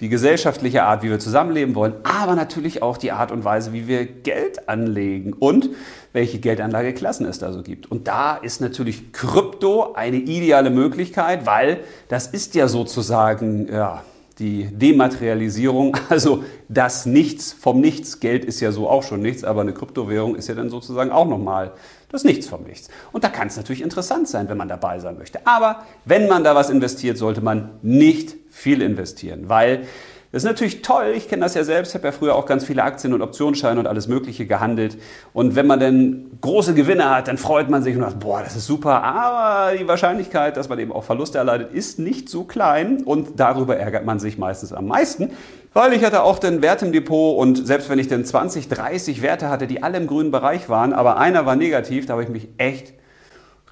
die 0.00 0.08
gesellschaftliche 0.08 0.84
Art, 0.84 1.02
wie 1.02 1.10
wir 1.10 1.18
zusammenleben 1.18 1.74
wollen, 1.74 1.94
aber 2.04 2.34
natürlich 2.34 2.80
auch 2.80 2.96
die 2.96 3.12
Art 3.12 3.32
und 3.32 3.44
Weise, 3.44 3.72
wie 3.72 3.88
wir 3.88 4.06
Geld 4.06 4.68
anlegen 4.68 5.32
und 5.32 5.68
welche 6.12 6.38
Geldanlageklassen 6.38 7.26
es 7.26 7.38
da 7.38 7.52
so 7.52 7.62
gibt. 7.62 7.90
Und 7.90 8.08
da 8.08 8.36
ist 8.36 8.60
natürlich 8.60 9.12
Krypto 9.12 9.92
eine 9.94 10.16
ideale 10.16 10.70
Möglichkeit, 10.70 11.44
weil 11.44 11.80
das 12.08 12.28
ist 12.28 12.54
ja 12.54 12.68
sozusagen, 12.68 13.68
ja, 13.70 14.04
die 14.40 14.68
Dematerialisierung, 14.72 15.96
also 16.08 16.42
das 16.68 17.06
Nichts 17.06 17.52
vom 17.52 17.80
Nichts. 17.80 18.18
Geld 18.18 18.44
ist 18.44 18.60
ja 18.60 18.72
so 18.72 18.88
auch 18.88 19.02
schon 19.02 19.20
nichts, 19.20 19.44
aber 19.44 19.60
eine 19.60 19.72
Kryptowährung 19.72 20.34
ist 20.34 20.48
ja 20.48 20.54
dann 20.54 20.70
sozusagen 20.70 21.12
auch 21.12 21.28
nochmal 21.28 21.72
das 22.10 22.24
Nichts 22.24 22.48
vom 22.48 22.64
Nichts. 22.64 22.88
Und 23.12 23.22
da 23.22 23.28
kann 23.28 23.48
es 23.48 23.56
natürlich 23.56 23.82
interessant 23.82 24.26
sein, 24.26 24.48
wenn 24.48 24.56
man 24.56 24.68
dabei 24.68 24.98
sein 24.98 25.16
möchte. 25.16 25.46
Aber 25.46 25.84
wenn 26.04 26.26
man 26.26 26.42
da 26.42 26.54
was 26.54 26.70
investiert, 26.70 27.18
sollte 27.18 27.40
man 27.40 27.70
nicht 27.82 28.34
viel 28.50 28.82
investieren, 28.82 29.48
weil 29.48 29.86
das 30.32 30.44
ist 30.44 30.48
natürlich 30.48 30.82
toll, 30.82 31.12
ich 31.16 31.28
kenne 31.28 31.42
das 31.42 31.54
ja 31.54 31.64
selbst, 31.64 31.92
habe 31.94 32.06
ja 32.06 32.12
früher 32.12 32.36
auch 32.36 32.46
ganz 32.46 32.64
viele 32.64 32.84
Aktien 32.84 33.12
und 33.12 33.20
Optionsscheine 33.20 33.80
und 33.80 33.88
alles 33.88 34.06
Mögliche 34.06 34.46
gehandelt. 34.46 34.96
Und 35.32 35.56
wenn 35.56 35.66
man 35.66 35.80
dann 35.80 36.38
große 36.40 36.74
Gewinne 36.74 37.10
hat, 37.10 37.26
dann 37.26 37.36
freut 37.36 37.68
man 37.68 37.82
sich 37.82 37.96
und 37.96 38.02
sagt, 38.02 38.20
boah, 38.20 38.40
das 38.40 38.54
ist 38.54 38.66
super. 38.66 39.02
Aber 39.02 39.76
die 39.76 39.88
Wahrscheinlichkeit, 39.88 40.56
dass 40.56 40.68
man 40.68 40.78
eben 40.78 40.92
auch 40.92 41.02
Verluste 41.02 41.38
erleidet, 41.38 41.74
ist 41.74 41.98
nicht 41.98 42.28
so 42.28 42.44
klein. 42.44 43.02
Und 43.02 43.40
darüber 43.40 43.76
ärgert 43.76 44.04
man 44.04 44.20
sich 44.20 44.38
meistens 44.38 44.72
am 44.72 44.86
meisten. 44.86 45.32
Weil 45.72 45.92
ich 45.94 46.04
hatte 46.04 46.22
auch 46.22 46.38
den 46.38 46.62
Wert 46.62 46.82
im 46.82 46.92
Depot 46.92 47.36
und 47.36 47.66
selbst 47.66 47.90
wenn 47.90 47.98
ich 47.98 48.08
dann 48.08 48.24
20, 48.24 48.68
30 48.68 49.22
Werte 49.22 49.48
hatte, 49.48 49.66
die 49.66 49.82
alle 49.82 49.98
im 49.98 50.06
grünen 50.06 50.30
Bereich 50.30 50.68
waren, 50.68 50.92
aber 50.92 51.16
einer 51.16 51.46
war 51.46 51.54
negativ, 51.54 52.06
da 52.06 52.14
habe 52.14 52.24
ich 52.24 52.28
mich 52.28 52.48
echt 52.56 52.92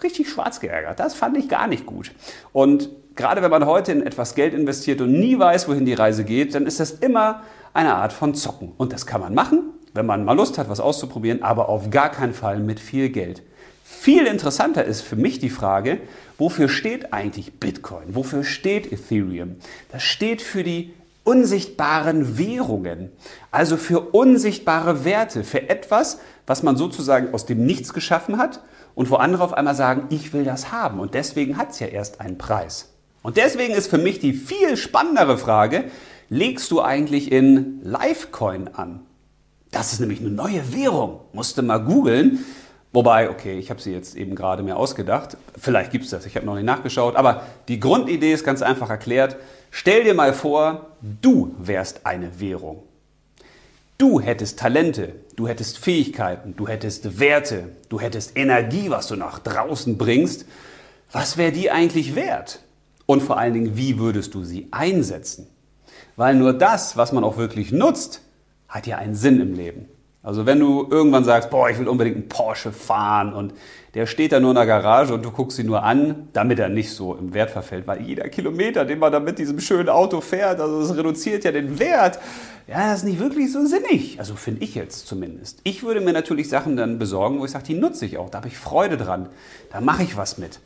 richtig 0.02 0.28
schwarz 0.28 0.60
geärgert. 0.60 1.00
Das 1.00 1.14
fand 1.14 1.36
ich 1.36 1.48
gar 1.48 1.66
nicht 1.66 1.86
gut. 1.86 2.12
Und 2.52 2.90
gerade 3.18 3.42
wenn 3.42 3.50
man 3.50 3.66
heute 3.66 3.92
in 3.92 4.06
etwas 4.06 4.34
Geld 4.34 4.54
investiert 4.54 5.00
und 5.02 5.12
nie 5.12 5.38
weiß, 5.38 5.68
wohin 5.68 5.84
die 5.84 5.92
Reise 5.92 6.24
geht, 6.24 6.54
dann 6.54 6.66
ist 6.66 6.80
das 6.80 6.92
immer 6.92 7.42
eine 7.74 7.94
Art 7.96 8.12
von 8.12 8.34
Zocken. 8.34 8.72
Und 8.78 8.92
das 8.92 9.06
kann 9.06 9.20
man 9.20 9.34
machen, 9.34 9.64
wenn 9.92 10.06
man 10.06 10.24
mal 10.24 10.34
Lust 10.34 10.56
hat, 10.56 10.70
was 10.70 10.80
auszuprobieren, 10.80 11.42
aber 11.42 11.68
auf 11.68 11.90
gar 11.90 12.10
keinen 12.10 12.32
Fall 12.32 12.60
mit 12.60 12.78
viel 12.78 13.10
Geld. 13.10 13.42
Viel 13.82 14.26
interessanter 14.26 14.84
ist 14.84 15.00
für 15.00 15.16
mich 15.16 15.40
die 15.40 15.50
Frage, 15.50 15.98
wofür 16.38 16.68
steht 16.68 17.12
eigentlich 17.12 17.58
Bitcoin? 17.58 18.14
Wofür 18.14 18.44
steht 18.44 18.92
Ethereum? 18.92 19.56
Das 19.90 20.04
steht 20.04 20.40
für 20.40 20.62
die 20.62 20.94
unsichtbaren 21.24 22.38
Währungen, 22.38 23.10
also 23.50 23.76
für 23.76 24.00
unsichtbare 24.00 25.04
Werte, 25.04 25.42
für 25.42 25.68
etwas, 25.68 26.20
was 26.46 26.62
man 26.62 26.76
sozusagen 26.76 27.34
aus 27.34 27.46
dem 27.46 27.66
Nichts 27.66 27.92
geschaffen 27.92 28.38
hat 28.38 28.62
und 28.94 29.10
wo 29.10 29.16
andere 29.16 29.42
auf 29.42 29.54
einmal 29.54 29.74
sagen, 29.74 30.04
ich 30.10 30.32
will 30.32 30.44
das 30.44 30.70
haben. 30.70 31.00
Und 31.00 31.14
deswegen 31.14 31.56
hat 31.56 31.72
es 31.72 31.80
ja 31.80 31.88
erst 31.88 32.20
einen 32.20 32.38
Preis. 32.38 32.94
Und 33.28 33.36
deswegen 33.36 33.74
ist 33.74 33.90
für 33.90 33.98
mich 33.98 34.20
die 34.20 34.32
viel 34.32 34.78
spannendere 34.78 35.36
Frage, 35.36 35.84
legst 36.30 36.70
du 36.70 36.80
eigentlich 36.80 37.30
in 37.30 37.78
Livecoin 37.82 38.68
an? 38.68 39.00
Das 39.70 39.92
ist 39.92 40.00
nämlich 40.00 40.20
eine 40.20 40.30
neue 40.30 40.72
Währung. 40.72 41.20
Musste 41.34 41.60
mal 41.60 41.76
googeln. 41.76 42.42
Wobei, 42.90 43.28
okay, 43.28 43.58
ich 43.58 43.68
habe 43.68 43.82
sie 43.82 43.92
jetzt 43.92 44.16
eben 44.16 44.34
gerade 44.34 44.62
mir 44.62 44.78
ausgedacht. 44.78 45.36
Vielleicht 45.58 45.90
gibt 45.90 46.06
es 46.06 46.10
das, 46.10 46.24
ich 46.24 46.36
habe 46.36 46.46
noch 46.46 46.54
nicht 46.54 46.64
nachgeschaut. 46.64 47.16
Aber 47.16 47.42
die 47.68 47.78
Grundidee 47.78 48.32
ist 48.32 48.44
ganz 48.44 48.62
einfach 48.62 48.88
erklärt. 48.88 49.36
Stell 49.70 50.04
dir 50.04 50.14
mal 50.14 50.32
vor, 50.32 50.86
du 51.20 51.54
wärst 51.58 52.06
eine 52.06 52.40
Währung. 52.40 52.82
Du 53.98 54.22
hättest 54.22 54.58
Talente, 54.58 55.16
du 55.36 55.46
hättest 55.46 55.76
Fähigkeiten, 55.76 56.54
du 56.56 56.66
hättest 56.66 57.20
Werte, 57.20 57.72
du 57.90 58.00
hättest 58.00 58.38
Energie, 58.38 58.88
was 58.88 59.06
du 59.06 59.16
nach 59.16 59.38
draußen 59.38 59.98
bringst. 59.98 60.46
Was 61.12 61.36
wäre 61.36 61.52
die 61.52 61.70
eigentlich 61.70 62.14
wert? 62.14 62.60
Und 63.10 63.22
vor 63.22 63.38
allen 63.38 63.54
Dingen, 63.54 63.74
wie 63.74 63.98
würdest 63.98 64.34
du 64.34 64.44
sie 64.44 64.68
einsetzen? 64.70 65.46
Weil 66.16 66.34
nur 66.34 66.52
das, 66.52 66.98
was 66.98 67.10
man 67.10 67.24
auch 67.24 67.38
wirklich 67.38 67.72
nutzt, 67.72 68.20
hat 68.68 68.86
ja 68.86 68.98
einen 68.98 69.14
Sinn 69.14 69.40
im 69.40 69.54
Leben. 69.54 69.88
Also 70.22 70.44
wenn 70.44 70.60
du 70.60 70.86
irgendwann 70.90 71.24
sagst, 71.24 71.48
boah, 71.48 71.70
ich 71.70 71.78
will 71.78 71.88
unbedingt 71.88 72.16
einen 72.16 72.28
Porsche 72.28 72.70
fahren 72.70 73.32
und 73.32 73.54
der 73.94 74.04
steht 74.04 74.32
da 74.32 74.40
nur 74.40 74.50
in 74.50 74.56
der 74.56 74.66
Garage 74.66 75.14
und 75.14 75.24
du 75.24 75.30
guckst 75.30 75.58
ihn 75.58 75.64
nur 75.64 75.84
an, 75.84 76.28
damit 76.34 76.58
er 76.58 76.68
nicht 76.68 76.90
so 76.92 77.14
im 77.14 77.32
Wert 77.32 77.48
verfällt, 77.48 77.86
weil 77.86 78.02
jeder 78.02 78.28
Kilometer, 78.28 78.84
den 78.84 78.98
man 78.98 79.10
da 79.10 79.20
mit 79.20 79.38
diesem 79.38 79.58
schönen 79.58 79.88
Auto 79.88 80.20
fährt, 80.20 80.60
also 80.60 80.78
das 80.82 80.94
reduziert 80.94 81.44
ja 81.44 81.52
den 81.52 81.78
Wert. 81.78 82.18
Ja, 82.66 82.90
das 82.90 82.98
ist 82.98 83.04
nicht 83.04 83.20
wirklich 83.20 83.50
so 83.50 83.64
sinnig. 83.64 84.18
Also 84.18 84.34
finde 84.36 84.62
ich 84.62 84.74
jetzt 84.74 85.06
zumindest. 85.06 85.60
Ich 85.64 85.82
würde 85.82 86.02
mir 86.02 86.12
natürlich 86.12 86.50
Sachen 86.50 86.76
dann 86.76 86.98
besorgen, 86.98 87.40
wo 87.40 87.46
ich 87.46 87.52
sage, 87.52 87.64
die 87.64 87.74
nutze 87.74 88.04
ich 88.04 88.18
auch, 88.18 88.28
da 88.28 88.36
habe 88.36 88.48
ich 88.48 88.58
Freude 88.58 88.98
dran, 88.98 89.30
da 89.72 89.80
mache 89.80 90.02
ich 90.02 90.18
was 90.18 90.36
mit. 90.36 90.60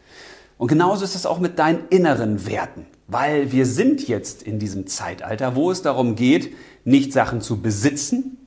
Und 0.62 0.69
genauso 0.69 1.02
ist 1.02 1.16
es 1.16 1.26
auch 1.26 1.40
mit 1.40 1.59
deinen 1.59 1.88
inneren 1.88 2.47
Werten, 2.47 2.87
weil 3.09 3.50
wir 3.50 3.66
sind 3.66 4.07
jetzt 4.07 4.45
in 4.45 4.61
diesem 4.61 4.87
Zeitalter, 4.87 5.57
wo 5.57 5.73
es 5.73 5.83
darum 5.83 6.14
geht, 6.14 6.54
nicht 6.85 7.12
Sachen 7.12 7.40
zu 7.40 7.61
besitzen, 7.61 8.38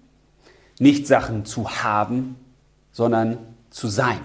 nicht 0.80 1.08
Sachen 1.08 1.44
zu 1.44 1.70
haben, 1.84 2.38
sondern 2.94 3.38
zu 3.70 3.90
sein. 3.90 4.22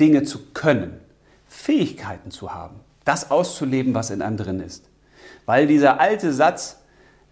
Dinge 0.00 0.24
zu 0.24 0.38
können, 0.52 1.00
Fähigkeiten 1.48 2.30
zu 2.30 2.52
haben, 2.52 2.80
das 3.06 3.30
auszuleben, 3.30 3.94
was 3.94 4.10
in 4.10 4.20
einem 4.20 4.36
drin 4.36 4.60
ist. 4.60 4.84
Weil 5.46 5.66
dieser 5.66 5.98
alte 5.98 6.30
Satz, 6.30 6.76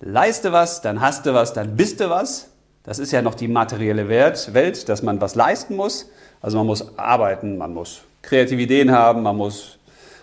leiste 0.00 0.52
was, 0.52 0.80
dann 0.80 1.02
hast 1.02 1.26
du 1.26 1.34
was, 1.34 1.52
dann 1.52 1.76
bist 1.76 2.00
du 2.00 2.08
was, 2.08 2.48
das 2.82 2.98
ist 2.98 3.12
ja 3.12 3.20
noch 3.20 3.34
die 3.34 3.48
materielle 3.48 4.08
Welt, 4.08 4.88
dass 4.88 5.02
man 5.02 5.20
was 5.20 5.34
leisten 5.34 5.76
muss. 5.76 6.08
Also 6.40 6.56
man 6.56 6.66
muss 6.66 6.96
arbeiten, 6.96 7.58
man 7.58 7.74
muss 7.74 8.04
kreative 8.22 8.62
Ideen 8.62 8.92
haben, 8.92 9.22
man 9.22 9.36
muss 9.36 9.78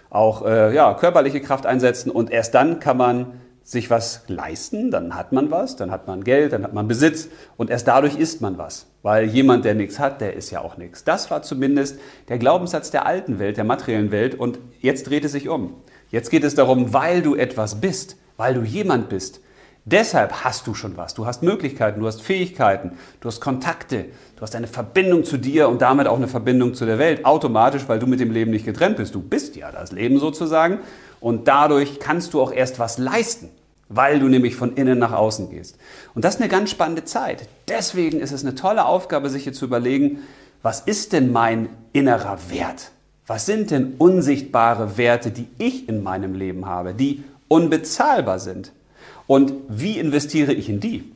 auch 0.10 0.46
äh, 0.46 0.74
ja, 0.74 0.94
körperliche 0.94 1.42
Kraft 1.42 1.66
einsetzen 1.66 2.12
und 2.12 2.32
erst 2.32 2.54
dann 2.54 2.80
kann 2.80 2.98
man 2.98 3.34
sich 3.64 3.90
was 3.90 4.24
leisten, 4.28 4.92
dann 4.92 5.16
hat 5.16 5.34
man 5.34 5.52
was, 5.52 5.76
dann 5.76 5.92
hat 5.92 6.08
man 6.08 6.24
Geld, 6.24 6.54
dann 6.54 6.64
hat 6.64 6.74
man 6.74 6.88
Besitz 6.88 7.28
und 7.58 7.70
erst 7.70 7.86
dadurch 7.90 8.16
ist 8.16 8.40
man 8.40 8.58
was. 8.58 8.86
Weil 9.04 9.26
jemand, 9.26 9.66
der 9.66 9.76
nichts 9.76 10.00
hat, 10.00 10.22
der 10.22 10.36
ist 10.36 10.52
ja 10.52 10.62
auch 10.62 10.78
nichts. 10.78 11.04
Das 11.04 11.30
war 11.32 11.42
zumindest 11.42 12.00
der 12.30 12.38
Glaubenssatz 12.38 12.92
der 12.92 13.06
alten 13.06 13.40
Welt, 13.40 13.58
der 13.58 13.66
materiellen 13.66 14.12
Welt 14.12 14.36
und 14.36 14.60
jetzt 14.80 15.10
dreht 15.10 15.26
es 15.26 15.34
sich 15.34 15.50
um. 15.50 15.74
Jetzt 16.10 16.30
geht 16.30 16.46
es 16.46 16.56
darum, 16.56 16.94
weil 16.94 17.22
du 17.22 17.36
etwas 17.36 17.82
bist, 17.82 18.16
weil 18.38 18.54
du 18.54 18.62
jemand 18.62 19.10
bist. 19.10 19.42
Deshalb 19.90 20.44
hast 20.44 20.68
du 20.68 20.74
schon 20.74 20.98
was. 20.98 21.14
Du 21.14 21.26
hast 21.26 21.44
Möglichkeiten, 21.44 22.02
du 22.02 22.08
hast 22.08 22.22
Fähigkeiten, 22.22 22.98
du 23.22 23.30
hast 23.30 23.40
Kontakte, 23.40 24.08
du 24.36 24.42
hast 24.42 24.54
eine 24.54 24.68
Verbindung 24.68 25.24
zu 25.24 25.38
dir 25.38 25.70
und 25.70 25.82
damit 25.82 26.08
auch 26.08 26.18
eine 26.18 26.28
Verbindung 26.28 26.74
zu 26.74 26.86
der 26.86 27.00
Welt. 27.00 27.24
Automatisch, 27.24 27.84
weil 27.88 27.98
du 27.98 28.06
mit 28.06 28.20
dem 28.20 28.32
Leben 28.32 28.52
nicht 28.52 28.66
getrennt 28.66 28.98
bist. 28.98 29.16
Du 29.16 29.22
bist 29.22 29.56
ja 29.56 29.72
das 29.72 29.94
Leben 29.94 30.20
sozusagen 30.20 30.80
und 31.22 31.48
dadurch 31.48 32.02
kannst 32.02 32.34
du 32.34 32.42
auch 32.42 32.52
erst 32.52 32.80
was 32.80 32.98
leisten, 32.98 33.48
weil 33.88 34.20
du 34.20 34.28
nämlich 34.28 34.58
von 34.58 34.76
innen 34.76 35.00
nach 35.00 35.14
außen 35.14 35.52
gehst. 35.52 35.78
Und 36.14 36.26
das 36.26 36.36
ist 36.36 36.42
eine 36.42 36.50
ganz 36.50 36.70
spannende 36.70 37.06
Zeit. 37.06 37.48
Deswegen 37.70 38.20
ist 38.20 38.34
es 38.34 38.44
eine 38.44 38.56
tolle 38.56 38.84
Aufgabe, 38.84 39.30
sich 39.30 39.46
hier 39.46 39.54
zu 39.54 39.64
überlegen, 39.64 40.20
was 40.64 40.82
ist 40.82 41.14
denn 41.14 41.32
mein 41.32 41.70
innerer 41.94 42.38
Wert? 42.50 42.92
Was 43.26 43.46
sind 43.46 43.72
denn 43.72 43.94
unsichtbare 43.98 44.98
Werte, 44.98 45.32
die 45.32 45.48
ich 45.60 45.88
in 45.88 46.04
meinem 46.04 46.34
Leben 46.34 46.66
habe, 46.66 46.94
die 46.94 47.24
unbezahlbar 47.48 48.40
sind? 48.40 48.74
Und 49.28 49.54
wie 49.68 50.00
investiere 50.00 50.54
ich 50.54 50.70
in 50.70 50.80
die? 50.80 51.12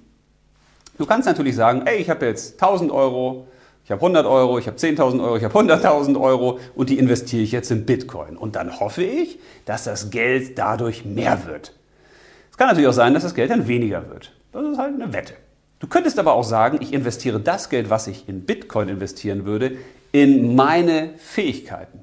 Du 0.98 1.06
kannst 1.06 1.26
natürlich 1.26 1.56
sagen, 1.56 1.84
ey, 1.86 1.98
ich 1.98 2.10
habe 2.10 2.26
jetzt 2.26 2.62
1000 2.62 2.92
Euro, 2.92 3.48
ich 3.84 3.92
habe 3.92 4.02
100 4.02 4.26
Euro, 4.26 4.60
ich 4.60 4.68
habe 4.68 4.78
10.000 4.78 5.24
Euro, 5.24 5.38
ich 5.38 5.44
habe 5.44 5.58
100.000 5.58 6.20
Euro 6.22 6.60
und 6.76 6.90
die 6.90 7.00
investiere 7.00 7.42
ich 7.42 7.52
jetzt 7.52 7.72
in 7.72 7.86
Bitcoin. 7.86 8.38
Und 8.38 8.56
dann 8.56 8.80
hoffe 8.80 9.04
ich, 9.04 9.40
dass 9.66 9.86
das 9.86 10.12
Geld 10.12 10.58
dadurch 10.58 11.04
mehr 11.06 11.46
wird. 11.48 11.74
Es 12.52 12.58
kann 12.58 12.68
natürlich 12.68 12.88
auch 12.88 12.94
sein, 12.94 13.14
dass 13.14 13.24
das 13.24 13.34
Geld 13.34 13.50
dann 13.50 13.68
weniger 13.68 14.10
wird. 14.10 14.34
Das 14.52 14.64
ist 14.66 14.78
halt 14.78 14.94
eine 14.94 15.12
Wette. 15.14 15.34
Du 15.80 15.88
könntest 15.88 16.20
aber 16.20 16.34
auch 16.34 16.44
sagen, 16.44 16.78
ich 16.80 16.94
investiere 16.94 17.40
das 17.40 17.70
Geld, 17.70 17.90
was 17.90 18.06
ich 18.06 18.30
in 18.30 18.42
Bitcoin 18.46 18.88
investieren 18.88 19.46
würde, 19.46 19.78
in 20.12 20.56
meine 20.56 21.10
Fähigkeiten. 21.18 22.00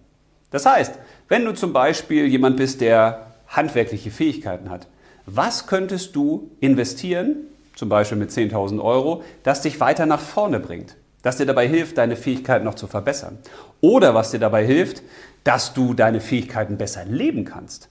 Das 0.50 0.66
heißt, 0.66 0.98
wenn 1.28 1.44
du 1.44 1.52
zum 1.52 1.72
Beispiel 1.72 2.26
jemand 2.26 2.56
bist, 2.56 2.80
der 2.80 3.26
handwerkliche 3.46 4.10
Fähigkeiten 4.10 4.70
hat, 4.70 4.88
was 5.30 5.66
könntest 5.66 6.16
du 6.16 6.50
investieren, 6.60 7.36
zum 7.76 7.88
Beispiel 7.88 8.18
mit 8.18 8.30
10.000 8.30 8.82
Euro, 8.82 9.22
das 9.42 9.62
dich 9.62 9.80
weiter 9.80 10.06
nach 10.06 10.20
vorne 10.20 10.60
bringt? 10.60 10.96
das 11.22 11.36
dir 11.36 11.46
dabei 11.46 11.66
hilft, 11.68 11.98
deine 11.98 12.16
Fähigkeiten 12.16 12.64
noch 12.64 12.74
zu 12.74 12.86
verbessern. 12.86 13.38
Oder 13.80 14.14
was 14.14 14.30
dir 14.30 14.38
dabei 14.38 14.64
hilft, 14.64 15.02
dass 15.44 15.74
du 15.74 15.94
deine 15.94 16.20
Fähigkeiten 16.20 16.78
besser 16.78 17.04
leben 17.04 17.44
kannst. 17.44 17.88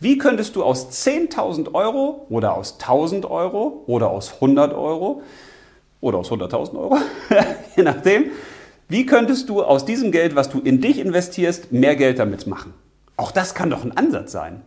Wie 0.00 0.18
könntest 0.18 0.56
du 0.56 0.64
aus 0.64 0.90
10.000 0.90 1.74
Euro 1.74 2.26
oder 2.28 2.56
aus 2.56 2.78
1.000 2.80 3.28
Euro 3.28 3.84
oder 3.86 4.10
aus 4.10 4.34
100 4.34 4.72
Euro 4.72 5.22
oder 6.00 6.18
aus 6.18 6.30
100.000 6.30 6.76
Euro, 6.76 6.98
je 7.76 7.84
nachdem, 7.84 8.30
wie 8.88 9.06
könntest 9.06 9.48
du 9.48 9.62
aus 9.62 9.84
diesem 9.84 10.10
Geld, 10.10 10.34
was 10.34 10.50
du 10.50 10.58
in 10.58 10.80
dich 10.80 10.98
investierst, 10.98 11.72
mehr 11.72 11.94
Geld 11.94 12.18
damit 12.18 12.46
machen? 12.46 12.74
Auch 13.16 13.30
das 13.30 13.54
kann 13.54 13.70
doch 13.70 13.84
ein 13.84 13.96
Ansatz 13.96 14.32
sein. 14.32 14.62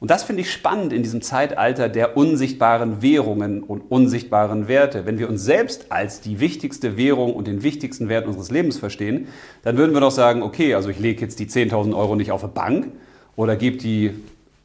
Und 0.00 0.12
das 0.12 0.22
finde 0.22 0.42
ich 0.42 0.52
spannend 0.52 0.92
in 0.92 1.02
diesem 1.02 1.22
Zeitalter 1.22 1.88
der 1.88 2.16
unsichtbaren 2.16 3.02
Währungen 3.02 3.64
und 3.64 3.90
unsichtbaren 3.90 4.68
Werte. 4.68 5.06
Wenn 5.06 5.18
wir 5.18 5.28
uns 5.28 5.44
selbst 5.44 5.90
als 5.90 6.20
die 6.20 6.38
wichtigste 6.38 6.96
Währung 6.96 7.34
und 7.34 7.48
den 7.48 7.64
wichtigsten 7.64 8.08
Wert 8.08 8.26
unseres 8.26 8.52
Lebens 8.52 8.78
verstehen, 8.78 9.26
dann 9.64 9.76
würden 9.76 9.94
wir 9.94 10.00
doch 10.00 10.12
sagen, 10.12 10.42
okay, 10.42 10.74
also 10.74 10.88
ich 10.88 11.00
lege 11.00 11.20
jetzt 11.20 11.40
die 11.40 11.46
10.000 11.46 11.96
Euro 11.96 12.14
nicht 12.14 12.30
auf 12.30 12.44
eine 12.44 12.52
Bank 12.52 12.92
oder 13.34 13.56
gebe 13.56 13.76
die 13.76 14.14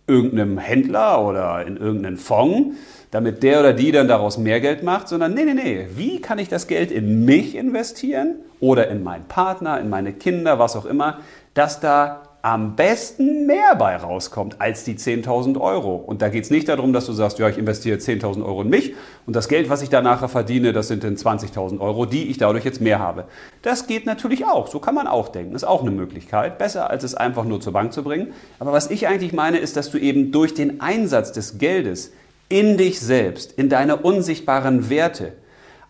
irgendeinem 0.06 0.60
Händler 0.60 1.25
oder 1.25 1.66
in 1.66 1.78
irgendeinen 1.78 2.18
Fonds, 2.18 2.75
damit 3.10 3.42
der 3.42 3.62
oder 3.62 3.74
die 3.74 3.92
dann 3.92 4.08
daraus 4.08 4.38
mehr 4.38 4.60
Geld 4.60 4.84
macht, 4.84 5.08
sondern 5.08 5.34
nee, 5.34 5.46
nee, 5.46 5.54
nee, 5.54 5.88
wie 5.96 6.22
kann 6.22 6.40
ich 6.40 6.50
das 6.50 6.68
Geld 6.68 6.92
in 6.92 7.25
mich 7.25 7.56
investieren 7.56 8.36
oder 8.60 8.90
in 8.90 9.04
meinen 9.04 9.25
Partner, 9.25 9.80
in 9.80 9.90
meine 9.90 10.13
Kinder, 10.13 10.60
was 10.60 10.75
auch 10.75 10.86
immer, 10.86 11.20
dass 11.54 11.80
da 11.80 12.33
am 12.44 12.76
besten 12.76 13.48
mehr 13.48 13.74
bei 13.78 13.96
rauskommt 13.96 14.60
als 14.60 14.84
die 14.84 14.96
10.000 14.96 15.60
Euro. 15.62 15.96
Und 15.96 16.22
da 16.22 16.28
geht 16.28 16.44
es 16.44 16.52
nicht 16.52 16.68
darum, 16.68 16.92
dass 16.92 17.06
du 17.06 17.14
sagst, 17.14 17.40
ja, 17.40 17.48
ich 17.48 17.58
investiere 17.58 17.98
10.000 17.98 18.46
Euro 18.46 18.64
in 18.64 18.70
mich 18.70 18.96
und 19.26 19.34
das 19.34 19.48
Geld, 19.48 19.70
was 19.70 19.82
ich 19.82 19.88
da 19.88 20.02
nachher 20.02 20.28
verdiene, 20.28 20.74
das 20.74 20.90
sind 20.90 21.06
dann 21.06 21.16
20.000 21.16 21.80
Euro, 21.80 22.06
die 22.06 22.30
ich 22.30 22.38
dadurch 22.38 22.66
jetzt 22.66 22.82
mehr 22.82 23.00
habe. 23.00 23.24
Das 23.62 23.88
geht 23.88 24.06
natürlich 24.06 24.46
auch, 24.46 24.68
so 24.68 24.80
kann 24.80 24.94
man 24.94 25.08
auch 25.08 25.30
denken, 25.30 25.56
ist 25.56 25.64
auch 25.64 25.84
eine 25.84 25.92
Möglichkeit, 25.92 26.58
besser 26.58 26.90
als 26.90 27.06
es 27.06 27.16
einfach 27.16 27.46
nur 27.46 27.62
zur 27.62 27.72
Bank 27.72 27.94
zu 27.94 28.04
bringen. 28.04 28.34
Aber 28.60 28.74
was 28.74 28.92
ich 28.92 29.08
eigentlich 29.08 29.32
meine, 29.32 29.60
ist, 29.60 29.78
dass 29.78 29.90
du 29.90 29.98
eben 29.98 30.34
durch 30.34 30.54
den 30.54 30.82
Einsatz 30.82 31.32
des 31.32 31.60
Geldes 31.60 32.12
in 32.50 32.78
dich 32.78 33.00
selbst, 33.00 33.54
in 33.54 33.70
deine 33.70 33.96
unsichtbaren 33.96 34.90
Werte, 34.90 35.32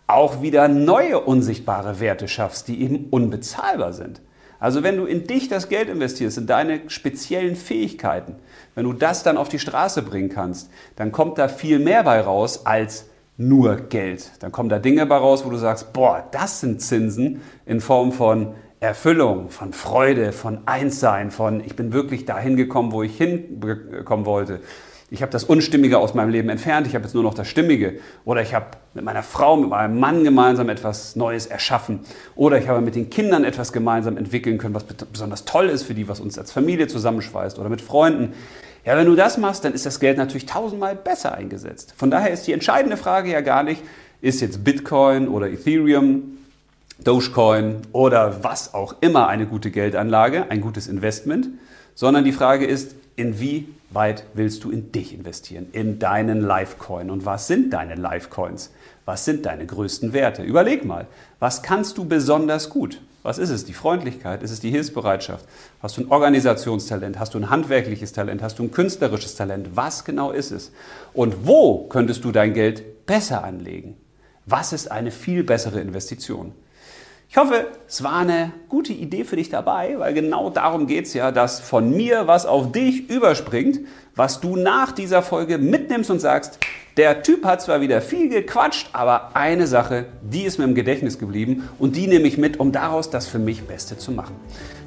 auch 0.06 0.40
wieder 0.40 0.68
neue 0.68 1.18
unsichtbare 1.18 1.98
Werte 1.98 2.28
schaffst, 2.28 2.68
die 2.68 2.80
eben 2.80 3.06
unbezahlbar 3.10 3.92
sind. 3.92 4.20
Also 4.64 4.82
wenn 4.82 4.96
du 4.96 5.04
in 5.04 5.26
dich 5.26 5.48
das 5.48 5.68
Geld 5.68 5.90
investierst, 5.90 6.38
in 6.38 6.46
deine 6.46 6.88
speziellen 6.88 7.54
Fähigkeiten, 7.54 8.36
wenn 8.74 8.84
du 8.84 8.94
das 8.94 9.22
dann 9.22 9.36
auf 9.36 9.50
die 9.50 9.58
Straße 9.58 10.00
bringen 10.00 10.30
kannst, 10.30 10.70
dann 10.96 11.12
kommt 11.12 11.36
da 11.36 11.48
viel 11.48 11.78
mehr 11.78 12.02
bei 12.02 12.18
raus 12.18 12.64
als 12.64 13.04
nur 13.36 13.76
Geld. 13.76 14.30
Dann 14.40 14.52
kommen 14.52 14.70
da 14.70 14.78
Dinge 14.78 15.04
bei 15.04 15.18
raus, 15.18 15.44
wo 15.44 15.50
du 15.50 15.58
sagst, 15.58 15.92
boah, 15.92 16.26
das 16.30 16.60
sind 16.60 16.80
Zinsen 16.80 17.42
in 17.66 17.82
Form 17.82 18.10
von 18.10 18.54
Erfüllung, 18.80 19.50
von 19.50 19.74
Freude, 19.74 20.32
von 20.32 20.60
Einssein, 20.64 21.30
von 21.30 21.60
ich 21.60 21.76
bin 21.76 21.92
wirklich 21.92 22.24
dahin 22.24 22.56
gekommen, 22.56 22.90
wo 22.92 23.02
ich 23.02 23.18
hinkommen 23.18 24.24
wollte 24.24 24.60
ich 25.10 25.22
habe 25.22 25.30
das 25.30 25.44
Unstimmige 25.44 25.98
aus 25.98 26.14
meinem 26.14 26.30
Leben 26.30 26.48
entfernt, 26.48 26.86
ich 26.86 26.94
habe 26.94 27.04
jetzt 27.04 27.14
nur 27.14 27.22
noch 27.22 27.34
das 27.34 27.46
Stimmige. 27.46 28.00
Oder 28.24 28.42
ich 28.42 28.54
habe 28.54 28.66
mit 28.94 29.04
meiner 29.04 29.22
Frau, 29.22 29.56
mit 29.56 29.70
meinem 29.70 30.00
Mann 30.00 30.24
gemeinsam 30.24 30.68
etwas 30.68 31.14
Neues 31.14 31.46
erschaffen. 31.46 32.00
Oder 32.36 32.58
ich 32.58 32.68
habe 32.68 32.80
mit 32.80 32.94
den 32.94 33.10
Kindern 33.10 33.44
etwas 33.44 33.72
gemeinsam 33.72 34.16
entwickeln 34.16 34.58
können, 34.58 34.74
was 34.74 34.84
besonders 34.84 35.44
toll 35.44 35.68
ist 35.68 35.84
für 35.84 35.94
die, 35.94 36.08
was 36.08 36.20
uns 36.20 36.38
als 36.38 36.52
Familie 36.52 36.86
zusammenschweißt. 36.86 37.58
Oder 37.58 37.68
mit 37.68 37.80
Freunden. 37.80 38.32
Ja, 38.84 38.96
wenn 38.96 39.06
du 39.06 39.14
das 39.14 39.38
machst, 39.38 39.64
dann 39.64 39.72
ist 39.72 39.86
das 39.86 40.00
Geld 40.00 40.18
natürlich 40.18 40.46
tausendmal 40.46 40.94
besser 40.94 41.34
eingesetzt. 41.34 41.94
Von 41.96 42.10
daher 42.10 42.30
ist 42.30 42.46
die 42.46 42.52
entscheidende 42.52 42.96
Frage 42.96 43.30
ja 43.30 43.40
gar 43.40 43.62
nicht, 43.62 43.82
ist 44.20 44.40
jetzt 44.40 44.64
Bitcoin 44.64 45.28
oder 45.28 45.48
Ethereum, 45.48 46.38
Dogecoin 47.02 47.76
oder 47.92 48.42
was 48.42 48.72
auch 48.74 48.96
immer 49.00 49.28
eine 49.28 49.46
gute 49.46 49.70
Geldanlage, 49.70 50.50
ein 50.50 50.60
gutes 50.60 50.86
Investment, 50.86 51.48
sondern 51.94 52.24
die 52.24 52.32
Frage 52.32 52.66
ist, 52.66 52.94
inwieweit 53.16 54.24
willst 54.34 54.64
du 54.64 54.70
in 54.70 54.92
dich 54.92 55.14
investieren, 55.14 55.66
in 55.72 55.98
deinen 55.98 56.40
Livecoin? 56.40 57.10
Und 57.10 57.24
was 57.24 57.46
sind 57.46 57.72
deine 57.72 57.94
Livecoins? 57.94 58.70
Was 59.04 59.24
sind 59.24 59.46
deine 59.46 59.66
größten 59.66 60.12
Werte? 60.12 60.42
Überleg 60.42 60.84
mal, 60.84 61.06
was 61.38 61.62
kannst 61.62 61.98
du 61.98 62.04
besonders 62.04 62.70
gut? 62.70 63.00
Was 63.22 63.38
ist 63.38 63.50
es? 63.50 63.64
Die 63.64 63.72
Freundlichkeit? 63.72 64.42
Ist 64.42 64.50
es 64.50 64.60
die 64.60 64.70
Hilfsbereitschaft? 64.70 65.46
Hast 65.80 65.96
du 65.96 66.02
ein 66.02 66.10
Organisationstalent? 66.10 67.18
Hast 67.18 67.32
du 67.32 67.38
ein 67.38 67.48
handwerkliches 67.48 68.12
Talent? 68.12 68.42
Hast 68.42 68.58
du 68.58 68.64
ein 68.64 68.70
künstlerisches 68.70 69.34
Talent? 69.34 69.70
Was 69.74 70.04
genau 70.04 70.30
ist 70.30 70.50
es? 70.50 70.72
Und 71.14 71.46
wo 71.46 71.86
könntest 71.88 72.22
du 72.24 72.32
dein 72.32 72.52
Geld 72.52 73.06
besser 73.06 73.42
anlegen? 73.42 73.96
Was 74.44 74.74
ist 74.74 74.90
eine 74.90 75.10
viel 75.10 75.42
bessere 75.42 75.80
Investition? 75.80 76.52
Ich 77.28 77.36
hoffe, 77.36 77.66
es 77.88 78.04
war 78.04 78.18
eine 78.18 78.52
gute 78.68 78.92
Idee 78.92 79.24
für 79.24 79.36
dich 79.36 79.48
dabei, 79.48 79.98
weil 79.98 80.14
genau 80.14 80.50
darum 80.50 80.86
geht 80.86 81.06
es 81.06 81.14
ja, 81.14 81.32
dass 81.32 81.58
von 81.60 81.90
mir 81.90 82.26
was 82.26 82.46
auf 82.46 82.70
dich 82.70 83.10
überspringt, 83.10 83.80
was 84.14 84.40
du 84.40 84.56
nach 84.56 84.92
dieser 84.92 85.22
Folge 85.22 85.58
mitnimmst 85.58 86.10
und 86.10 86.20
sagst, 86.20 86.58
der 86.96 87.24
Typ 87.24 87.44
hat 87.44 87.60
zwar 87.60 87.80
wieder 87.80 88.00
viel 88.00 88.28
gequatscht, 88.28 88.90
aber 88.92 89.34
eine 89.34 89.66
Sache, 89.66 90.06
die 90.22 90.42
ist 90.42 90.58
mir 90.58 90.64
im 90.64 90.76
Gedächtnis 90.76 91.18
geblieben 91.18 91.68
und 91.80 91.96
die 91.96 92.06
nehme 92.06 92.28
ich 92.28 92.38
mit, 92.38 92.60
um 92.60 92.70
daraus 92.70 93.10
das 93.10 93.26
für 93.26 93.40
mich 93.40 93.64
Beste 93.64 93.98
zu 93.98 94.12
machen. 94.12 94.36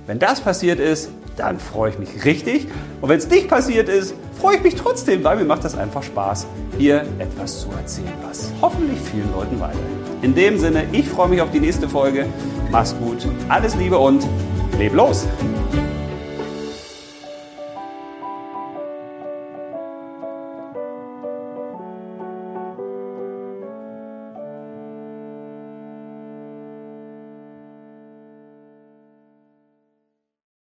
Wenn 0.05 0.19
das 0.19 0.39
passiert 0.39 0.79
ist, 0.79 1.09
dann 1.37 1.59
freue 1.59 1.91
ich 1.91 1.99
mich 1.99 2.25
richtig. 2.25 2.67
Und 3.01 3.09
wenn 3.09 3.17
es 3.17 3.29
nicht 3.29 3.47
passiert 3.47 3.87
ist, 3.87 4.13
freue 4.39 4.57
ich 4.57 4.63
mich 4.63 4.75
trotzdem, 4.75 5.23
weil 5.23 5.37
mir 5.37 5.45
macht 5.45 5.63
das 5.63 5.77
einfach 5.77 6.03
Spaß, 6.03 6.47
hier 6.77 7.05
etwas 7.19 7.61
zu 7.61 7.69
erzählen, 7.71 8.13
was 8.27 8.51
hoffentlich 8.61 8.99
vielen 8.99 9.31
Leuten 9.31 9.59
weiterhilft. 9.59 10.23
In 10.23 10.35
dem 10.35 10.57
Sinne, 10.57 10.85
ich 10.91 11.07
freue 11.07 11.29
mich 11.29 11.41
auf 11.41 11.51
die 11.51 11.59
nächste 11.59 11.87
Folge. 11.87 12.25
Mach's 12.71 12.95
gut, 12.99 13.27
alles 13.49 13.75
Liebe 13.75 13.97
und 13.97 14.27
leb 14.77 14.93
los! 14.93 15.25